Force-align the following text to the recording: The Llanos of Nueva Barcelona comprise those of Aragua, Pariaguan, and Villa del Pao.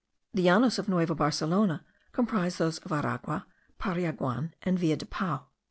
The 0.33 0.41
Llanos 0.41 0.79
of 0.79 0.89
Nueva 0.89 1.13
Barcelona 1.13 1.85
comprise 2.11 2.57
those 2.57 2.79
of 2.79 2.91
Aragua, 2.91 3.45
Pariaguan, 3.79 4.51
and 4.63 4.79
Villa 4.79 4.95
del 4.95 5.07
Pao. 5.09 5.45